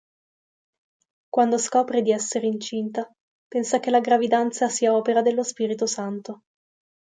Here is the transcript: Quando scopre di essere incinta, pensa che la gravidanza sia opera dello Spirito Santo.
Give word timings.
Quando 1.29 1.59
scopre 1.59 2.01
di 2.01 2.11
essere 2.11 2.47
incinta, 2.47 3.07
pensa 3.47 3.79
che 3.79 3.91
la 3.91 3.99
gravidanza 3.99 4.67
sia 4.67 4.95
opera 4.95 5.21
dello 5.21 5.43
Spirito 5.43 5.85
Santo. 5.85 6.41